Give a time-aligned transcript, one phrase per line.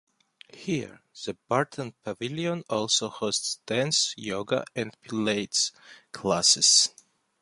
[0.51, 5.69] Here, the Burton Pavilion also hosts dance, yoga and pilates
[6.11, 6.89] classes.